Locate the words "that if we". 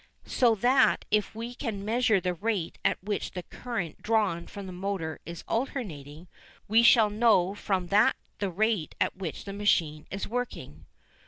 0.55-1.53